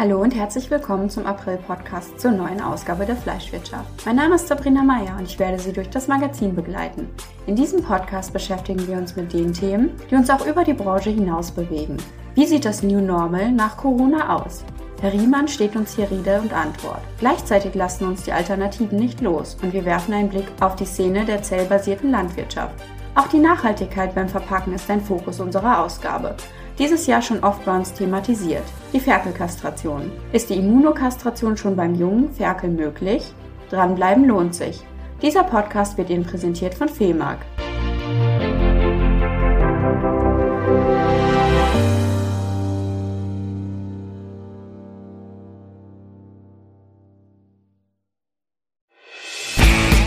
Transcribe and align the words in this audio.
Hallo 0.00 0.22
und 0.22 0.32
herzlich 0.32 0.70
willkommen 0.70 1.10
zum 1.10 1.26
April-Podcast 1.26 2.20
zur 2.20 2.30
neuen 2.30 2.60
Ausgabe 2.60 3.04
der 3.04 3.16
Fleischwirtschaft. 3.16 4.06
Mein 4.06 4.14
Name 4.14 4.36
ist 4.36 4.46
Sabrina 4.46 4.84
Meyer 4.84 5.16
und 5.18 5.24
ich 5.24 5.40
werde 5.40 5.58
Sie 5.58 5.72
durch 5.72 5.90
das 5.90 6.06
Magazin 6.06 6.54
begleiten. 6.54 7.08
In 7.48 7.56
diesem 7.56 7.82
Podcast 7.82 8.32
beschäftigen 8.32 8.86
wir 8.86 8.96
uns 8.96 9.16
mit 9.16 9.32
den 9.32 9.52
Themen, 9.52 9.90
die 10.08 10.14
uns 10.14 10.30
auch 10.30 10.46
über 10.46 10.62
die 10.62 10.74
Branche 10.74 11.10
hinaus 11.10 11.50
bewegen. 11.50 11.96
Wie 12.36 12.46
sieht 12.46 12.64
das 12.64 12.84
New 12.84 13.00
Normal 13.00 13.50
nach 13.50 13.76
Corona 13.76 14.36
aus? 14.36 14.64
Herr 15.00 15.12
Riemann 15.12 15.48
steht 15.48 15.74
uns 15.74 15.96
hier 15.96 16.08
Rede 16.08 16.40
und 16.42 16.52
Antwort. 16.52 17.02
Gleichzeitig 17.18 17.74
lassen 17.74 18.06
uns 18.06 18.22
die 18.22 18.32
Alternativen 18.32 19.00
nicht 19.00 19.20
los 19.20 19.56
und 19.64 19.72
wir 19.72 19.84
werfen 19.84 20.14
einen 20.14 20.28
Blick 20.28 20.46
auf 20.60 20.76
die 20.76 20.86
Szene 20.86 21.24
der 21.24 21.42
zellbasierten 21.42 22.12
Landwirtschaft. 22.12 22.76
Auch 23.16 23.26
die 23.26 23.40
Nachhaltigkeit 23.40 24.14
beim 24.14 24.28
Verpacken 24.28 24.74
ist 24.74 24.88
ein 24.88 25.00
Fokus 25.00 25.40
unserer 25.40 25.82
Ausgabe 25.82 26.36
dieses 26.78 27.06
Jahr 27.06 27.22
schon 27.22 27.42
oft 27.42 27.64
bei 27.64 27.76
uns 27.76 27.92
thematisiert. 27.92 28.64
Die 28.92 29.00
Ferkelkastration. 29.00 30.10
Ist 30.32 30.50
die 30.50 30.54
Immunokastration 30.54 31.56
schon 31.56 31.76
beim 31.76 31.94
jungen 31.94 32.32
Ferkel 32.32 32.70
möglich? 32.70 33.32
Dranbleiben 33.70 34.24
lohnt 34.24 34.54
sich. 34.54 34.80
Dieser 35.20 35.44
Podcast 35.44 35.98
wird 35.98 36.10
Ihnen 36.10 36.24
präsentiert 36.24 36.74
von 36.74 36.88
FEMAG. 36.88 37.38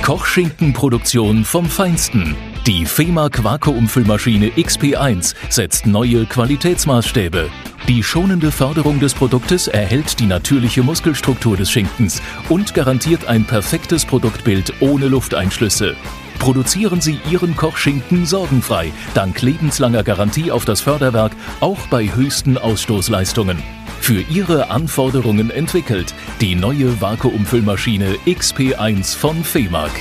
Kochschinkenproduktion 0.01 1.45
vom 1.45 1.65
Feinsten. 1.65 2.35
Die 2.67 2.85
FEMAG 2.85 3.43
Vakuumfüllmaschine 3.43 4.49
XP1 4.49 5.33
setzt 5.49 5.87
neue 5.87 6.27
Qualitätsmaßstäbe. 6.27 7.49
Die 7.87 8.03
schonende 8.03 8.51
Förderung 8.51 8.99
des 8.99 9.15
Produktes 9.15 9.67
erhält 9.67 10.19
die 10.19 10.27
natürliche 10.27 10.83
Muskelstruktur 10.83 11.57
des 11.57 11.71
Schinkens 11.71 12.21
und 12.49 12.75
garantiert 12.75 13.25
ein 13.25 13.45
perfektes 13.45 14.05
Produktbild 14.05 14.73
ohne 14.79 15.07
Lufteinschlüsse. 15.07 15.95
Produzieren 16.37 17.01
Sie 17.01 17.19
Ihren 17.31 17.55
Kochschinken 17.55 18.27
sorgenfrei, 18.27 18.91
dank 19.15 19.41
lebenslanger 19.41 20.03
Garantie 20.03 20.51
auf 20.51 20.63
das 20.63 20.81
Förderwerk, 20.81 21.31
auch 21.61 21.87
bei 21.87 22.13
höchsten 22.13 22.59
Ausstoßleistungen. 22.59 23.57
Für 24.01 24.21
Ihre 24.21 24.69
Anforderungen 24.69 25.49
entwickelt 25.49 26.13
die 26.41 26.53
neue 26.53 27.01
Vakuumfüllmaschine 27.01 28.17
XP1 28.27 29.17
von 29.17 29.43
FEMAG. 29.43 29.91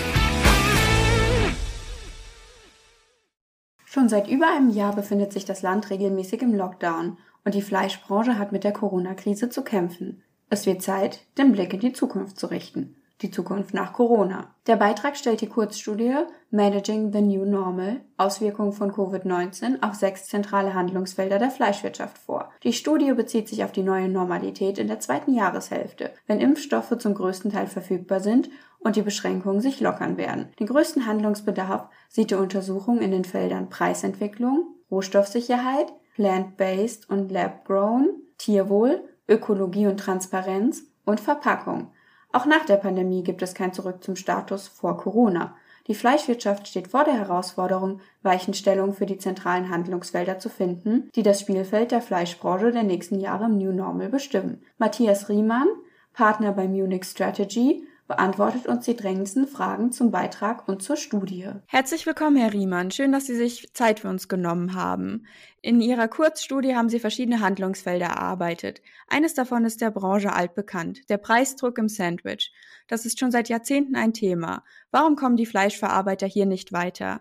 Schon 3.92 4.08
seit 4.08 4.28
über 4.28 4.46
einem 4.46 4.70
Jahr 4.70 4.94
befindet 4.94 5.33
sich 5.33 5.44
das 5.44 5.62
Land 5.62 5.91
regelmäßig 5.91 6.42
im 6.42 6.55
Lockdown 6.55 7.19
und 7.44 7.56
die 7.56 7.60
Fleischbranche 7.60 8.38
hat 8.38 8.52
mit 8.52 8.62
der 8.62 8.72
Corona-Krise 8.72 9.50
zu 9.50 9.64
kämpfen. 9.64 10.22
Es 10.48 10.64
wird 10.64 10.80
Zeit, 10.80 11.22
den 11.38 11.50
Blick 11.50 11.74
in 11.74 11.80
die 11.80 11.92
Zukunft 11.92 12.38
zu 12.38 12.47
richten 12.47 12.94
die 13.22 13.30
Zukunft 13.30 13.74
nach 13.74 13.92
Corona. 13.92 14.55
Der 14.66 14.77
Beitrag 14.77 15.16
stellt 15.16 15.41
die 15.41 15.48
Kurzstudie 15.48 16.14
Managing 16.50 17.12
the 17.12 17.20
New 17.20 17.44
Normal 17.44 18.00
Auswirkungen 18.16 18.72
von 18.72 18.92
Covid-19 18.92 19.82
auf 19.82 19.94
sechs 19.94 20.27
zentrale 20.27 20.75
Handlungsfelder 20.75 21.38
der 21.38 21.50
Fleischwirtschaft 21.50 22.19
vor. 22.19 22.50
Die 22.62 22.72
Studie 22.72 23.12
bezieht 23.12 23.48
sich 23.48 23.62
auf 23.64 23.72
die 23.72 23.82
neue 23.82 24.08
Normalität 24.08 24.78
in 24.78 24.88
der 24.88 25.00
zweiten 25.00 25.34
Jahreshälfte, 25.34 26.10
wenn 26.27 26.41
Impfstoffe 26.41 26.97
zum 26.98 27.14
größten 27.14 27.52
Teil 27.52 27.66
verfügbar 27.66 28.20
sind 28.20 28.50
und 28.81 28.97
die 28.97 29.03
Beschränkungen 29.03 29.61
sich 29.61 29.81
lockern 29.81 30.17
werden. 30.17 30.48
Den 30.59 30.67
größten 30.67 31.06
Handlungsbedarf 31.06 31.89
sieht 32.09 32.31
die 32.31 32.36
Untersuchung 32.36 33.00
in 33.00 33.11
den 33.11 33.25
Feldern 33.25 33.69
Preisentwicklung, 33.69 34.75
Rohstoffsicherheit, 34.91 35.92
Plant-Based 36.17 37.09
und 37.09 37.31
Lab-Grown, 37.31 38.10
Tierwohl, 38.38 39.04
Ökologie 39.28 39.87
und 39.87 39.99
Transparenz 39.99 40.84
und 41.04 41.21
Verpackung. 41.21 41.93
Auch 42.32 42.47
nach 42.47 42.65
der 42.65 42.77
Pandemie 42.77 43.22
gibt 43.22 43.43
es 43.43 43.54
kein 43.54 43.72
Zurück 43.72 44.03
zum 44.03 44.16
Status 44.16 44.69
vor 44.69 44.97
Corona. 44.97 45.56
Die 45.87 45.94
Fleischwirtschaft 45.94 46.69
steht 46.69 46.88
vor 46.88 47.04
der 47.04 47.15
Herausforderung, 47.15 48.00
Weichenstellungen 48.22 48.94
für 48.94 49.06
die 49.06 49.19
zentralen 49.19 49.71
Handlungsfelder 49.71 50.38
zu 50.38 50.49
finden, 50.49 51.10
die 51.16 51.22
das 51.22 51.41
Spielfeld 51.41 51.91
der 51.91 52.03
Fleischbranche 52.03 52.71
der 52.71 52.84
nächsten 52.84 53.19
Jahre 53.19 53.47
im 53.47 53.59
New 53.59 53.72
Normal 53.72 54.09
bestimmen. 54.09 54.62
Matthias 54.78 55.28
Riemann, 55.28 55.66
Partner 56.12 56.53
bei 56.53 56.69
Munich 56.69 57.04
Strategy, 57.04 57.87
beantwortet 58.10 58.66
uns 58.66 58.87
die 58.87 58.97
drängendsten 58.97 59.47
Fragen 59.47 59.93
zum 59.93 60.10
Beitrag 60.10 60.66
und 60.66 60.82
zur 60.82 60.97
Studie. 60.97 61.47
Herzlich 61.66 62.06
willkommen, 62.06 62.34
Herr 62.34 62.53
Riemann. 62.53 62.91
Schön, 62.91 63.12
dass 63.12 63.26
Sie 63.26 63.37
sich 63.37 63.72
Zeit 63.72 64.00
für 64.00 64.09
uns 64.09 64.26
genommen 64.26 64.75
haben. 64.75 65.26
In 65.62 65.81
Ihrer 65.81 66.09
Kurzstudie 66.09 66.75
haben 66.75 66.88
Sie 66.88 66.98
verschiedene 66.98 67.38
Handlungsfelder 67.38 68.06
erarbeitet. 68.06 68.82
Eines 69.06 69.34
davon 69.34 69.65
ist 69.65 69.81
der 69.81 69.93
Branche 69.93 70.32
altbekannt, 70.32 71.09
der 71.09 71.19
Preisdruck 71.19 71.78
im 71.78 71.88
Sandwich. 71.88 72.53
Das 72.88 73.06
ist 73.06 73.21
schon 73.21 73.31
seit 73.31 73.48
Jahrzehnten 73.48 73.94
ein 73.94 74.12
Thema. 74.12 74.65
Warum 74.91 75.15
kommen 75.15 75.37
die 75.37 75.47
Fleischverarbeiter 75.47 76.27
hier 76.27 76.47
nicht 76.47 76.72
weiter? 76.72 77.21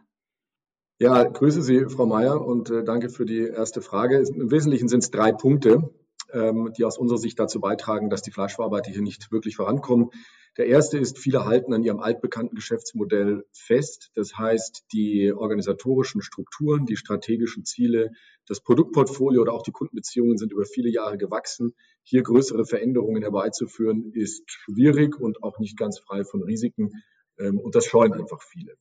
Ja, 0.97 1.23
grüße 1.23 1.61
Sie, 1.61 1.85
Frau 1.85 2.07
Mayer, 2.07 2.43
und 2.43 2.71
äh, 2.71 2.83
danke 2.83 3.09
für 3.09 3.27
die 3.27 3.43
erste 3.43 3.83
Frage. 3.83 4.17
Im 4.17 4.49
Wesentlichen 4.49 4.87
sind 4.87 5.03
es 5.03 5.11
drei 5.11 5.33
Punkte, 5.33 5.91
ähm, 6.33 6.71
die 6.77 6.85
aus 6.85 6.97
unserer 6.97 7.17
Sicht 7.17 7.39
dazu 7.39 7.59
beitragen, 7.59 8.09
dass 8.09 8.21
die 8.21 8.31
Fleischverarbeiter 8.31 8.91
hier 8.91 9.01
nicht 9.01 9.31
wirklich 9.31 9.55
vorankommen. 9.55 10.09
Der 10.57 10.67
erste 10.67 10.97
ist, 10.97 11.17
viele 11.17 11.45
halten 11.45 11.73
an 11.73 11.83
ihrem 11.83 11.99
altbekannten 11.99 12.55
Geschäftsmodell 12.55 13.45
fest. 13.53 14.11
Das 14.15 14.37
heißt, 14.37 14.85
die 14.91 15.31
organisatorischen 15.31 16.21
Strukturen, 16.21 16.85
die 16.85 16.97
strategischen 16.97 17.65
Ziele, 17.65 18.11
das 18.45 18.61
Produktportfolio 18.61 19.41
oder 19.41 19.53
auch 19.53 19.63
die 19.63 19.71
Kundenbeziehungen 19.71 20.37
sind 20.37 20.51
über 20.51 20.65
viele 20.65 20.89
Jahre 20.89 21.17
gewachsen. 21.17 21.75
Hier 22.03 22.23
größere 22.23 22.65
Veränderungen 22.65 23.21
herbeizuführen, 23.21 24.11
ist 24.13 24.43
schwierig 24.47 25.19
und 25.19 25.43
auch 25.43 25.59
nicht 25.59 25.77
ganz 25.77 25.99
frei 25.99 26.23
von 26.23 26.43
Risiken. 26.43 26.91
Ähm, 27.37 27.59
und 27.59 27.75
das 27.75 27.85
scheuen 27.85 28.13
einfach 28.13 28.41
viele. 28.41 28.75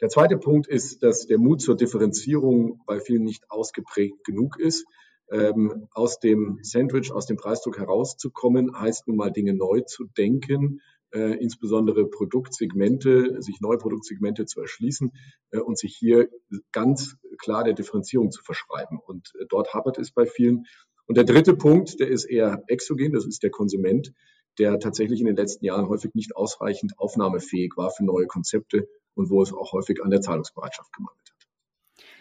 Der 0.00 0.08
zweite 0.08 0.36
Punkt 0.36 0.66
ist, 0.66 1.02
dass 1.02 1.26
der 1.26 1.38
Mut 1.38 1.62
zur 1.62 1.76
Differenzierung 1.76 2.82
bei 2.86 3.00
vielen 3.00 3.22
nicht 3.22 3.50
ausgeprägt 3.50 4.24
genug 4.24 4.58
ist. 4.58 4.84
Ähm, 5.30 5.88
aus 5.92 6.20
dem 6.20 6.58
Sandwich, 6.62 7.12
aus 7.12 7.26
dem 7.26 7.36
Preisdruck 7.36 7.78
herauszukommen, 7.78 8.78
heißt 8.78 9.08
nun 9.08 9.16
mal 9.16 9.30
Dinge 9.30 9.54
neu 9.54 9.80
zu 9.80 10.04
denken 10.04 10.80
äh, 11.14 11.38
insbesondere 11.38 12.06
Produktsegmente, 12.06 13.40
sich 13.40 13.60
neue 13.60 13.78
Produktsegmente 13.78 14.46
zu 14.46 14.60
erschließen 14.60 15.12
äh, 15.52 15.60
und 15.60 15.78
sich 15.78 15.96
hier 15.96 16.28
ganz 16.72 17.16
klar 17.38 17.64
der 17.64 17.74
Differenzierung 17.74 18.32
zu 18.32 18.42
verschreiben. 18.42 18.98
Und 18.98 19.32
äh, 19.38 19.44
dort 19.48 19.72
hapert 19.72 19.98
es 19.98 20.10
bei 20.10 20.26
vielen. 20.26 20.64
Und 21.06 21.16
der 21.16 21.24
dritte 21.24 21.54
Punkt, 21.54 22.00
der 22.00 22.08
ist 22.08 22.24
eher 22.24 22.64
exogen, 22.66 23.12
das 23.12 23.26
ist 23.26 23.42
der 23.42 23.50
Konsument, 23.50 24.12
der 24.58 24.78
tatsächlich 24.78 25.20
in 25.20 25.26
den 25.26 25.36
letzten 25.36 25.64
Jahren 25.64 25.88
häufig 25.88 26.14
nicht 26.14 26.36
ausreichend 26.36 26.98
aufnahmefähig 26.98 27.72
war 27.76 27.90
für 27.90 28.04
neue 28.04 28.26
Konzepte 28.26 28.88
und 29.14 29.30
wo 29.30 29.42
es 29.42 29.52
auch 29.52 29.72
häufig 29.72 30.02
an 30.02 30.10
der 30.10 30.20
Zahlungsbereitschaft 30.20 30.92
gemangelt. 30.92 31.23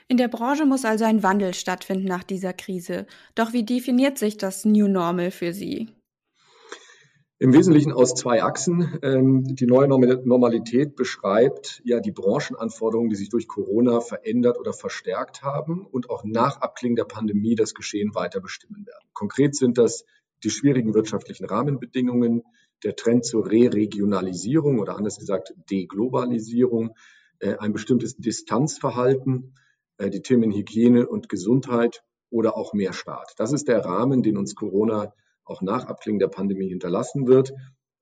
In 0.08 0.18
der 0.18 0.28
Branche 0.28 0.66
muss 0.66 0.86
also 0.86 1.06
ein 1.06 1.24
Wandel 1.24 1.54
stattfinden 1.54 2.08
nach 2.08 2.24
dieser 2.24 2.54
Krise. 2.54 3.06
Doch 3.36 3.54
wie 3.54 3.64
definiert 3.64 4.18
sich 4.18 4.38
das 4.38 4.66
New 4.66 4.88
Normal 4.88 5.32
für 5.32 5.54
Sie? 5.54 5.90
Im 7.40 7.52
Wesentlichen 7.52 7.92
aus 7.92 8.14
zwei 8.14 8.42
Achsen. 8.42 9.00
Ähm, 9.02 9.44
die 9.44 9.66
neue 9.66 9.88
Normalität 9.88 10.96
beschreibt 10.96 11.82
ja 11.84 12.00
die 12.00 12.14
Branchenanforderungen, 12.14 13.10
die 13.10 13.18
sich 13.18 13.28
durch 13.28 13.50
Corona 13.50 14.00
verändert 14.00 14.58
oder 14.58 14.72
verstärkt 14.72 15.42
haben 15.42 15.86
und 15.86 16.10
auch 16.10 16.24
nach 16.24 16.62
Abklingen 16.62 16.96
der 16.96 17.04
Pandemie 17.04 17.56
das 17.56 17.74
Geschehen 17.74 18.16
weiter 18.16 18.40
bestimmen 18.40 18.86
werden. 18.86 19.10
Konkret 19.14 19.56
sind 19.56 19.78
das 19.78 20.06
die 20.44 20.52
schwierigen 20.52 20.94
wirtschaftlichen 20.94 21.46
Rahmenbedingungen, 21.46 22.44
der 22.84 22.96
Trend 22.96 23.26
zur 23.26 23.50
Re-Regionalisierung 23.50 24.80
oder 24.80 24.96
anders 24.96 25.18
gesagt 25.18 25.54
Deglobalisierung, 25.70 26.96
äh, 27.40 27.56
ein 27.58 27.74
bestimmtes 27.74 28.16
Distanzverhalten, 28.16 29.56
die 30.00 30.22
Themen 30.22 30.52
Hygiene 30.52 31.08
und 31.08 31.30
Gesundheit 31.30 32.04
oder 32.30 32.58
auch 32.58 32.74
mehr 32.74 32.94
Staat. 32.94 33.34
Das 33.38 33.54
ist 33.54 33.68
der 33.68 33.86
Rahmen, 33.86 34.24
den 34.24 34.38
uns 34.38 34.56
Corona 34.56 35.14
auch 35.46 35.62
nach 35.62 35.86
Abklingen 35.86 36.20
der 36.20 36.30
Pandemie 36.30 36.70
hinterlassen 36.70 37.28
wird. 37.28 37.54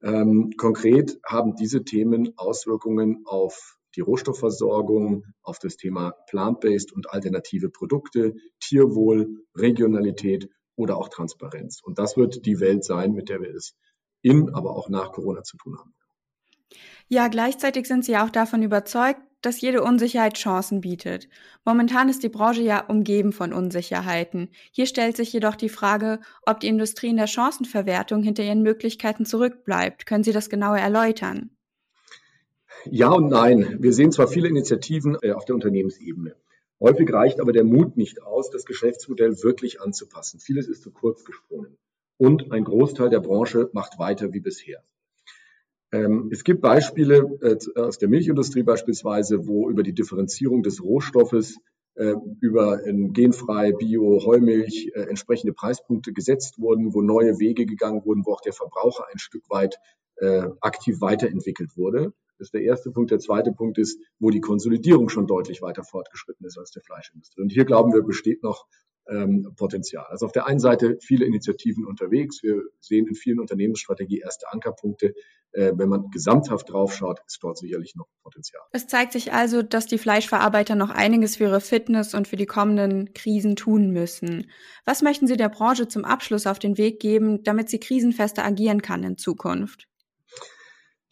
Ähm, 0.03 0.51
konkret 0.57 1.19
haben 1.27 1.55
diese 1.55 1.83
Themen 1.83 2.33
Auswirkungen 2.37 3.23
auf 3.25 3.77
die 3.95 4.01
Rohstoffversorgung, 4.01 5.25
auf 5.43 5.59
das 5.59 5.75
Thema 5.75 6.11
plant-based 6.27 6.93
und 6.93 7.11
alternative 7.11 7.69
Produkte, 7.69 8.35
Tierwohl, 8.59 9.43
Regionalität 9.55 10.49
oder 10.75 10.97
auch 10.97 11.09
Transparenz. 11.09 11.81
Und 11.83 11.99
das 11.99 12.15
wird 12.15 12.45
die 12.45 12.59
Welt 12.59 12.83
sein, 12.83 13.13
mit 13.13 13.29
der 13.29 13.41
wir 13.41 13.53
es 13.53 13.75
in, 14.21 14.53
aber 14.53 14.75
auch 14.75 14.89
nach 14.89 15.11
Corona 15.11 15.43
zu 15.43 15.57
tun 15.57 15.77
haben. 15.77 15.93
Ja, 17.07 17.27
gleichzeitig 17.27 17.87
sind 17.87 18.05
Sie 18.05 18.15
auch 18.15 18.29
davon 18.29 18.63
überzeugt, 18.63 19.21
dass 19.41 19.61
jede 19.61 19.83
Unsicherheit 19.83 20.37
Chancen 20.37 20.81
bietet. 20.81 21.27
Momentan 21.65 22.09
ist 22.09 22.23
die 22.23 22.29
Branche 22.29 22.61
ja 22.61 22.85
umgeben 22.85 23.31
von 23.31 23.53
Unsicherheiten. 23.53 24.49
Hier 24.71 24.85
stellt 24.85 25.17
sich 25.17 25.33
jedoch 25.33 25.55
die 25.55 25.69
Frage, 25.69 26.19
ob 26.45 26.59
die 26.59 26.67
Industrie 26.67 27.09
in 27.09 27.17
der 27.17 27.27
Chancenverwertung 27.27 28.23
hinter 28.23 28.43
ihren 28.43 28.61
Möglichkeiten 28.61 29.25
zurückbleibt. 29.25 30.05
Können 30.05 30.23
Sie 30.23 30.31
das 30.31 30.49
genauer 30.49 30.77
erläutern? 30.77 31.51
Ja 32.85 33.09
und 33.11 33.27
nein. 33.29 33.77
Wir 33.79 33.93
sehen 33.93 34.11
zwar 34.11 34.27
viele 34.27 34.47
Initiativen 34.47 35.17
äh, 35.21 35.31
auf 35.31 35.45
der 35.45 35.55
Unternehmensebene. 35.55 36.35
Häufig 36.79 37.13
reicht 37.13 37.39
aber 37.39 37.51
der 37.51 37.63
Mut 37.63 37.95
nicht 37.95 38.23
aus, 38.23 38.49
das 38.49 38.65
Geschäftsmodell 38.65 39.43
wirklich 39.43 39.81
anzupassen. 39.81 40.39
Vieles 40.39 40.67
ist 40.67 40.81
zu 40.81 40.91
kurz 40.91 41.23
gesprungen. 41.23 41.77
und 42.17 42.51
ein 42.51 42.63
Großteil 42.63 43.09
der 43.09 43.19
Branche 43.19 43.69
macht 43.73 43.97
weiter 43.97 44.31
wie 44.31 44.39
bisher. 44.39 44.83
Ähm, 45.91 46.29
es 46.31 46.43
gibt 46.43 46.61
Beispiele 46.61 47.37
äh, 47.41 47.79
aus 47.79 47.97
der 47.97 48.09
Milchindustrie 48.09 48.63
beispielsweise, 48.63 49.47
wo 49.47 49.69
über 49.69 49.83
die 49.83 49.93
Differenzierung 49.93 50.63
des 50.63 50.81
Rohstoffes 50.81 51.57
äh, 51.95 52.13
über 52.39 52.79
genfrei, 52.85 53.73
Bio, 53.73 54.23
Heumilch 54.25 54.91
äh, 54.93 55.01
entsprechende 55.01 55.53
Preispunkte 55.53 56.13
gesetzt 56.13 56.59
wurden, 56.59 56.93
wo 56.93 57.01
neue 57.01 57.39
Wege 57.39 57.65
gegangen 57.65 58.05
wurden, 58.05 58.25
wo 58.25 58.33
auch 58.33 58.41
der 58.41 58.53
Verbraucher 58.53 59.05
ein 59.11 59.19
Stück 59.19 59.49
weit 59.49 59.77
aktiv 60.59 61.01
weiterentwickelt 61.01 61.75
wurde. 61.75 62.13
Das 62.37 62.49
ist 62.49 62.53
der 62.53 62.61
erste 62.61 62.91
Punkt. 62.91 63.09
Der 63.09 63.17
zweite 63.17 63.51
Punkt 63.51 63.79
ist, 63.79 63.99
wo 64.19 64.29
die 64.29 64.39
Konsolidierung 64.39 65.09
schon 65.09 65.25
deutlich 65.25 65.63
weiter 65.63 65.83
fortgeschritten 65.83 66.45
ist 66.45 66.59
als 66.59 66.69
der 66.69 66.83
Fleischindustrie. 66.83 67.41
Und 67.41 67.51
hier 67.51 67.65
glauben 67.65 67.91
wir, 67.91 68.03
besteht 68.03 68.43
noch 68.43 68.67
ähm, 69.11 69.53
Potenzial. 69.57 70.05
Also 70.09 70.25
auf 70.25 70.31
der 70.31 70.47
einen 70.47 70.59
Seite 70.59 70.97
viele 71.01 71.25
Initiativen 71.25 71.85
unterwegs. 71.85 72.41
Wir 72.41 72.61
sehen 72.79 73.07
in 73.07 73.15
vielen 73.15 73.39
Unternehmensstrategie 73.39 74.19
erste 74.19 74.51
Ankerpunkte. 74.51 75.13
Äh, 75.51 75.73
wenn 75.75 75.89
man 75.89 76.09
gesamthaft 76.11 76.69
draufschaut, 76.69 77.19
ist 77.27 77.39
dort 77.41 77.57
sicherlich 77.57 77.95
noch 77.95 78.07
Potenzial. 78.23 78.63
Es 78.71 78.87
zeigt 78.87 79.11
sich 79.11 79.33
also, 79.33 79.61
dass 79.61 79.85
die 79.85 79.97
Fleischverarbeiter 79.97 80.75
noch 80.75 80.89
einiges 80.89 81.35
für 81.35 81.45
ihre 81.45 81.61
Fitness 81.61 82.13
und 82.13 82.27
für 82.27 82.37
die 82.37 82.45
kommenden 82.45 83.13
Krisen 83.13 83.57
tun 83.57 83.91
müssen. 83.91 84.49
Was 84.85 85.01
möchten 85.01 85.27
Sie 85.27 85.35
der 85.35 85.49
Branche 85.49 85.89
zum 85.89 86.05
Abschluss 86.05 86.47
auf 86.47 86.59
den 86.59 86.77
Weg 86.77 87.01
geben, 87.01 87.43
damit 87.43 87.69
sie 87.69 87.79
krisenfester 87.79 88.45
agieren 88.45 88.81
kann 88.81 89.03
in 89.03 89.17
Zukunft? 89.17 89.90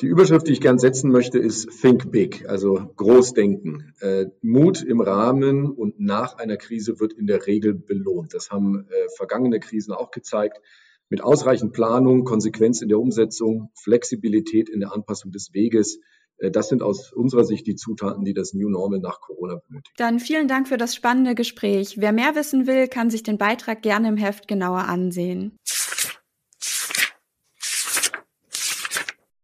Die 0.01 0.07
Überschrift, 0.07 0.47
die 0.47 0.53
ich 0.53 0.61
gern 0.61 0.79
setzen 0.79 1.11
möchte, 1.11 1.39
ist 1.39 1.81
Think 1.81 2.09
Big, 2.09 2.47
also 2.47 2.89
Großdenken. 2.95 3.93
Äh, 3.99 4.27
Mut 4.41 4.81
im 4.81 5.01
Rahmen 5.01 5.69
und 5.69 5.99
nach 5.99 6.37
einer 6.37 6.55
Krise 6.55 7.01
wird 7.01 7.11
in 7.11 7.27
der 7.27 7.45
Regel 7.45 7.73
belohnt. 7.73 8.33
Das 8.33 8.49
haben 8.49 8.87
äh, 8.87 8.93
vergangene 9.17 9.59
Krisen 9.59 9.91
auch 9.91 10.11
gezeigt. 10.11 10.61
Mit 11.09 11.21
ausreichend 11.21 11.73
Planung, 11.73 12.23
Konsequenz 12.23 12.81
in 12.81 12.87
der 12.87 12.97
Umsetzung, 12.97 13.71
Flexibilität 13.75 14.69
in 14.69 14.79
der 14.79 14.93
Anpassung 14.93 15.31
des 15.31 15.53
Weges. 15.53 15.99
Äh, 16.37 16.49
das 16.49 16.69
sind 16.69 16.81
aus 16.81 17.11
unserer 17.11 17.43
Sicht 17.43 17.67
die 17.67 17.75
Zutaten, 17.75 18.23
die 18.23 18.33
das 18.33 18.53
New 18.53 18.69
Normal 18.69 18.99
nach 18.99 19.19
Corona 19.19 19.59
benötigt. 19.67 19.95
Dann 19.97 20.19
vielen 20.19 20.47
Dank 20.47 20.69
für 20.69 20.77
das 20.77 20.95
spannende 20.95 21.35
Gespräch. 21.35 21.97
Wer 21.99 22.13
mehr 22.13 22.35
wissen 22.35 22.67
will, 22.67 22.87
kann 22.87 23.09
sich 23.09 23.23
den 23.23 23.37
Beitrag 23.37 23.81
gerne 23.81 24.07
im 24.07 24.17
Heft 24.17 24.47
genauer 24.47 24.85
ansehen. 24.85 25.57